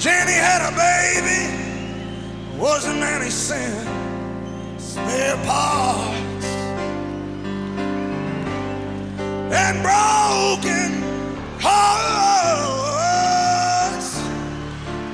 Jenny 0.00 0.40
had 0.40 0.64
a 0.64 0.72
baby, 0.80 1.44
wasn't 2.56 3.04
any 3.04 3.28
sin. 3.28 3.84
Spare 4.78 5.36
parts 5.44 6.29
and 9.52 9.82
broken 9.82 11.02
hearts. 11.60 12.70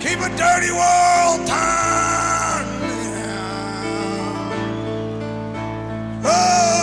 Keep 0.00 0.20
a 0.20 0.28
dirty 0.36 0.70
world 0.72 1.46
turning 1.46 3.12
around 3.14 4.52
oh. 6.24 6.75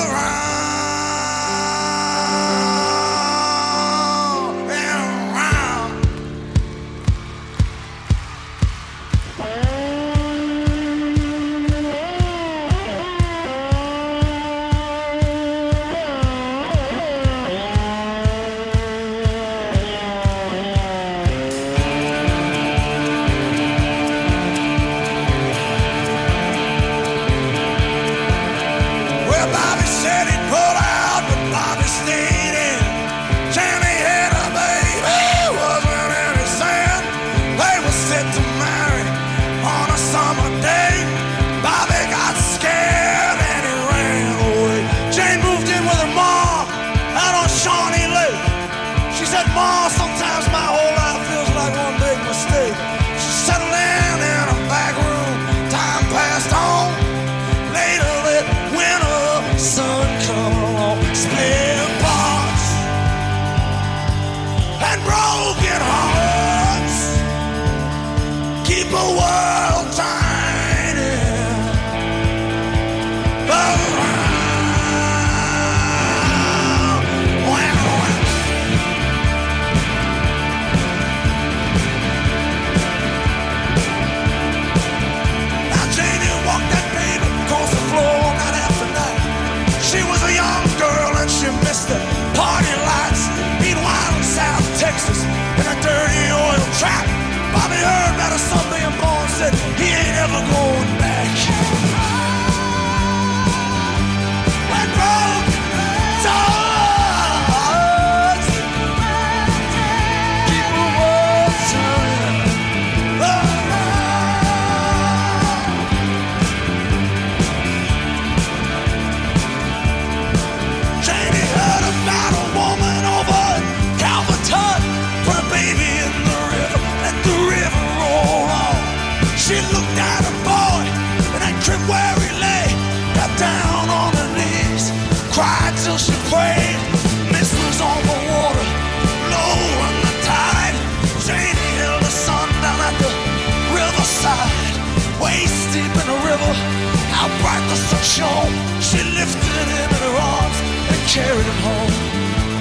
The 148.13 148.21
shone! 148.21 148.53
She 148.81 149.01
lifted 149.17 149.41
him 149.41 149.89
in 149.89 150.01
her 150.01 150.15
arms 150.17 150.57
and 150.89 150.99
carried 151.09 151.45
him 151.45 151.59
home. 151.65 151.93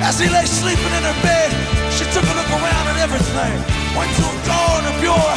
As 0.03 0.19
he 0.19 0.29
lay 0.29 0.45
sleeping 0.47 0.93
in 0.99 1.03
her 1.05 1.19
bed, 1.23 1.51
she 1.93 2.05
took 2.13 2.25
a 2.25 2.35
look 2.35 2.51
around 2.51 2.87
at 2.89 2.97
everything. 2.97 3.55
Went 3.97 4.11
to 4.17 4.25
a 4.25 4.35
drawer 4.45 4.79
in 4.81 4.85
her 4.89 4.99
bureau, 5.01 5.37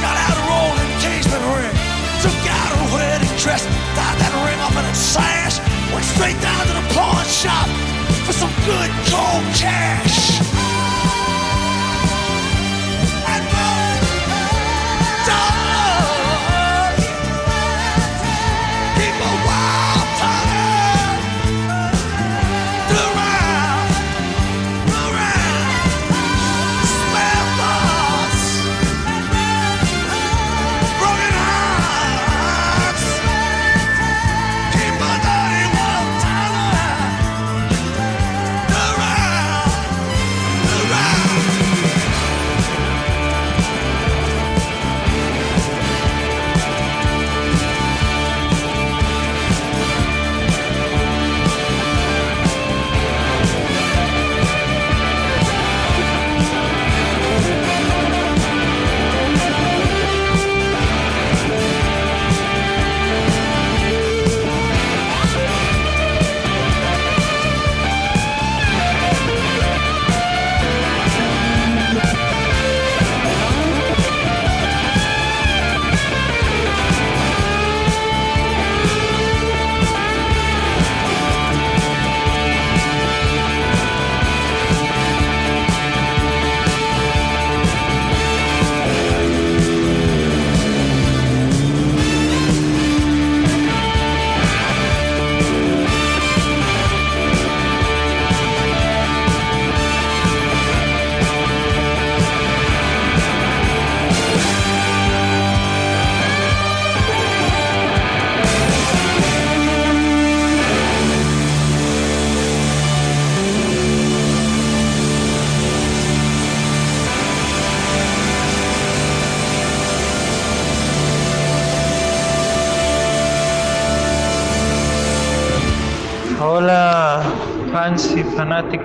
got 0.00 0.16
out 0.16 0.36
her 0.38 0.50
old 0.50 0.78
engagement 0.78 1.42
ring, 1.52 1.76
took 2.22 2.36
out 2.46 2.70
her 2.78 2.86
wedding 2.94 3.34
dress, 3.38 3.64
tied 3.94 4.18
that 4.18 4.32
ring 4.46 4.60
up 4.62 4.72
in 4.72 4.84
a 4.84 4.94
sash, 4.94 5.58
went 5.92 6.04
straight 6.04 6.38
down 6.40 6.66
to 6.66 6.72
the 6.72 6.86
pawn 6.94 7.24
shop 7.26 7.68
for 8.24 8.32
some 8.32 8.52
good 8.64 8.90
cold 9.10 9.44
cash. 9.54 10.75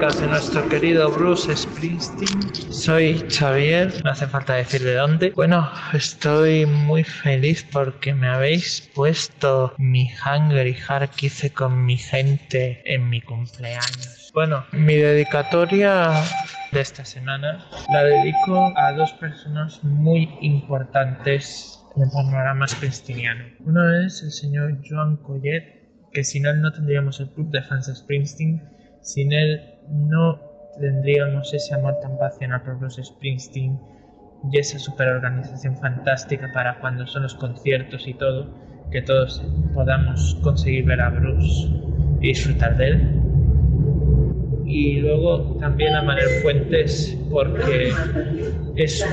Fanáticas 0.01 0.21
de 0.21 0.27
nuestro 0.27 0.67
querido 0.69 1.11
Bruce 1.11 1.55
Springsteen. 1.55 2.55
Soy 2.71 3.23
Xavier, 3.29 3.93
no 4.03 4.11
hace 4.11 4.25
falta 4.25 4.55
decir 4.55 4.81
de 4.81 4.95
dónde. 4.95 5.31
Bueno, 5.35 5.69
estoy 5.93 6.65
muy 6.65 7.03
feliz 7.03 7.65
porque 7.71 8.13
me 8.13 8.27
habéis 8.27 8.89
puesto 8.95 9.73
mi 9.77 10.09
Hungry 10.25 10.73
Heart 10.73 11.11
que 11.15 11.27
hice 11.27 11.51
con 11.51 11.85
mi 11.85 11.97
gente 11.97 12.81
en 12.85 13.09
mi 13.09 13.21
cumpleaños. 13.21 14.31
Bueno, 14.33 14.65
mi 14.71 14.95
dedicatoria 14.95 16.11
de 16.71 16.81
esta 16.81 17.05
semana 17.05 17.63
la 17.93 18.03
dedico 18.03 18.73
a 18.75 18.93
dos 18.93 19.11
personas 19.13 19.83
muy 19.83 20.29
importantes 20.41 21.79
en 21.95 22.03
el 22.03 22.09
panorama 22.09 22.67
springsteeniano. 22.67 23.45
Uno 23.59 24.03
es 24.03 24.23
el 24.23 24.31
señor 24.31 24.79
Joan 24.83 25.17
Collet, 25.17 26.09
que 26.11 26.23
sin 26.23 26.47
él 26.47 26.59
no 26.61 26.71
tendríamos 26.71 27.19
el 27.19 27.29
club 27.29 27.51
de 27.51 27.61
fans 27.61 27.85
de 27.87 27.95
Springsteen, 27.95 28.61
sin 29.01 29.33
él 29.33 29.70
no 29.91 30.39
tendríamos 30.79 31.53
ese 31.53 31.73
amor 31.73 31.99
tan 32.01 32.17
pasional 32.17 32.61
por 32.63 32.79
Bruce 32.79 33.03
Springsteen 33.03 33.79
y 34.51 34.57
esa 34.57 34.79
superorganización 34.79 35.77
fantástica 35.77 36.49
para 36.53 36.79
cuando 36.79 37.05
son 37.05 37.23
los 37.23 37.35
conciertos 37.35 38.07
y 38.07 38.13
todo, 38.13 38.47
que 38.89 39.01
todos 39.01 39.43
podamos 39.73 40.37
conseguir 40.41 40.85
ver 40.85 41.01
a 41.01 41.09
Bruce 41.09 41.67
y 42.19 42.27
disfrutar 42.27 42.77
de 42.77 42.87
él. 42.87 43.21
Y 44.65 44.99
luego 45.01 45.57
también 45.59 45.93
a 45.95 46.01
Manuel 46.01 46.29
Fuentes 46.41 47.17
porque 47.29 47.91
es 48.75 49.05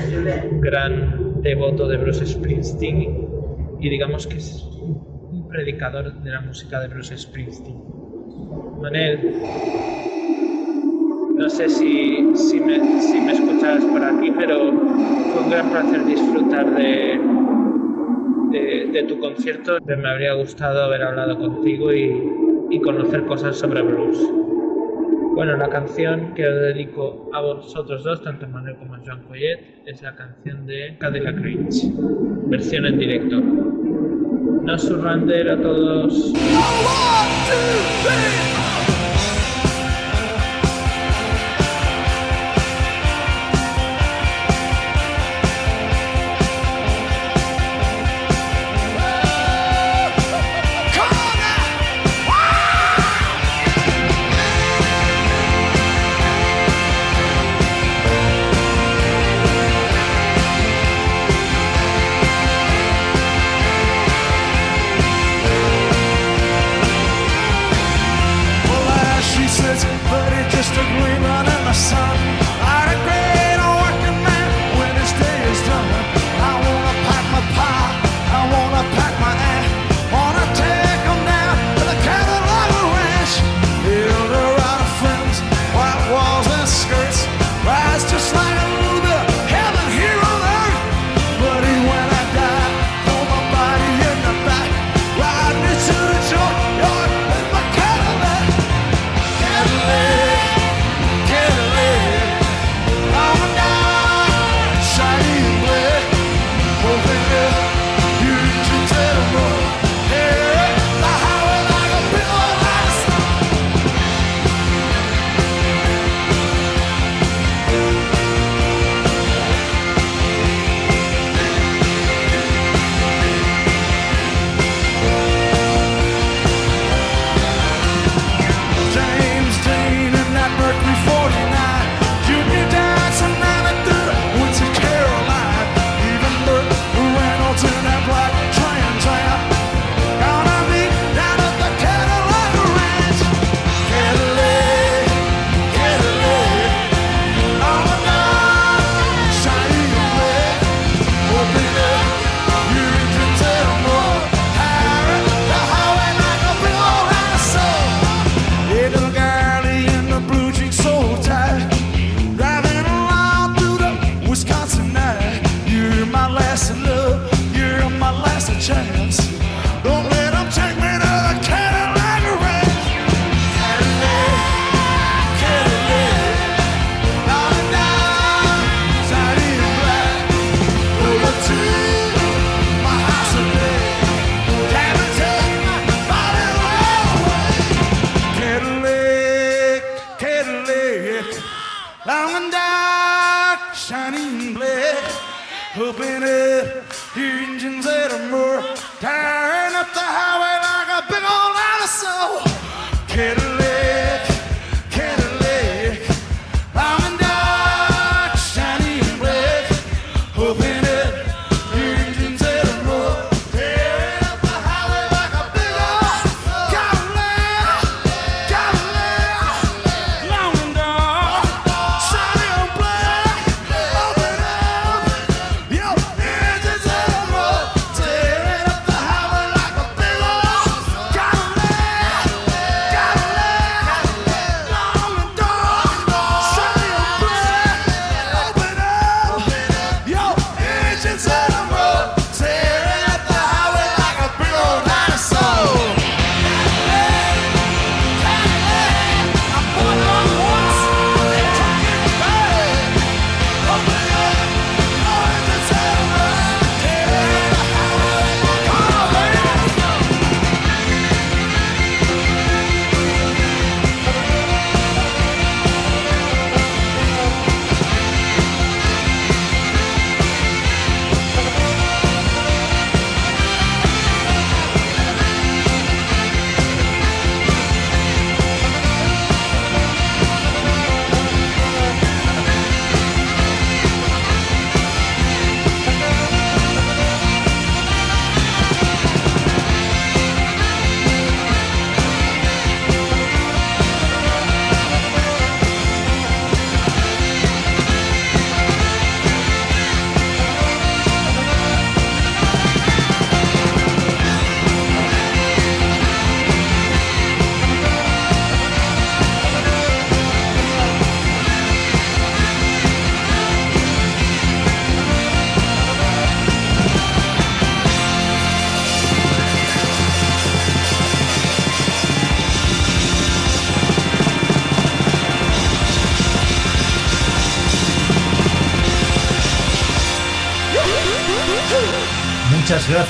un 0.49 0.61
gran 0.61 1.41
devoto 1.41 1.87
de 1.87 1.97
Bruce 1.97 2.25
Springsteen 2.25 3.27
y 3.79 3.89
digamos 3.89 4.25
que 4.25 4.37
es 4.37 4.63
un 4.63 5.47
predicador 5.49 6.13
de 6.21 6.29
la 6.29 6.41
música 6.41 6.79
de 6.79 6.87
Bruce 6.87 7.17
Springsteen. 7.17 7.83
Manel, 8.81 9.33
no 11.39 11.49
sé 11.49 11.69
si, 11.69 12.35
si, 12.35 12.59
me, 12.59 13.01
si 13.01 13.21
me 13.21 13.31
escuchabas 13.31 13.85
por 13.85 14.03
aquí, 14.03 14.29
pero 14.37 14.73
fue 14.73 15.41
un 15.41 15.49
gran 15.49 15.69
placer 15.69 16.05
disfrutar 16.05 16.75
de, 16.75 17.17
de, 18.91 19.03
tu 19.03 19.17
concierto. 19.19 19.77
Me 19.85 20.09
habría 20.09 20.33
gustado 20.33 20.83
haber 20.83 21.01
hablado 21.01 21.39
contigo 21.39 21.93
y, 21.93 22.81
conocer 22.83 23.25
cosas 23.25 23.57
sobre 23.57 23.81
Bruce. 23.81 24.21
Bueno, 25.33 25.55
la 25.55 25.69
canción 25.69 26.33
que 26.33 26.45
os 26.45 26.55
dedico 26.55 27.29
a 27.33 27.41
vosotros 27.41 28.03
dos, 28.03 28.21
tanto 28.21 28.45
Manuel 28.47 28.75
como 28.75 28.97
Joan 28.97 29.23
Collet, 29.23 29.59
es 29.85 30.01
la 30.01 30.13
canción 30.15 30.67
de 30.67 30.97
Cadillac 30.99 31.37
Ridge, 31.37 31.89
versión 32.47 32.85
en 32.85 32.99
directo. 32.99 33.39
No 33.39 34.77
surrander 34.77 35.49
a 35.51 35.61
todos. 35.61 36.33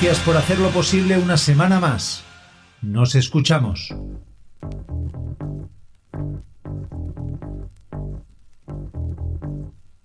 Gracias 0.01 0.25
por 0.25 0.37
hacerlo 0.37 0.69
posible 0.69 1.17
una 1.17 1.35
semana 1.35 1.81
más. 1.81 2.23
Nos 2.81 3.15
escuchamos. 3.15 3.93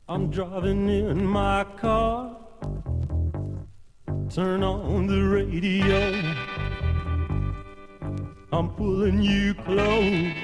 I'm 0.08 0.30
driving 0.32 0.88
in 0.88 1.24
my 1.24 1.64
car. 1.80 2.36
Turn 4.34 4.64
on 4.64 5.06
the 5.06 5.22
radio. 5.22 6.12
I'm 8.50 8.74
pulling 8.74 9.22
you 9.22 9.54
close. 9.64 10.34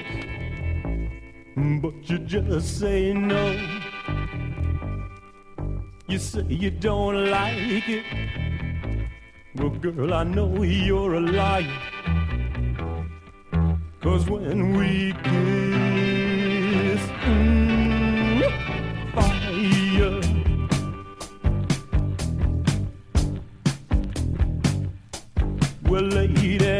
But 1.81 2.09
you 2.09 2.19
just 2.19 2.79
say 2.79 3.13
no. 3.13 3.57
You 6.07 6.19
say 6.19 6.45
you 6.47 6.71
don't 6.71 7.29
like 7.29 7.89
it. 7.89 8.40
Well, 9.61 9.69
girl, 9.69 10.11
I 10.15 10.23
know 10.23 10.63
you're 10.63 11.13
a 11.13 11.19
liar. 11.19 11.67
Cause 14.01 14.27
when 14.27 14.75
we 14.75 15.13
kiss, 15.21 17.01
mm, 17.21 18.41
fire. 19.13 20.19
Well, 25.87 26.05
lady. 26.05 26.70